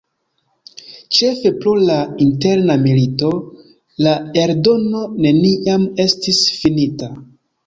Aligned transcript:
Ĉefe 1.17 1.51
pro 1.57 1.73
la 1.89 1.97
Interna 2.25 2.77
milito, 2.85 3.29
la 4.07 4.15
eldono 4.45 5.03
neniam 5.27 5.87
estis 6.07 6.43
finita. 6.63 7.13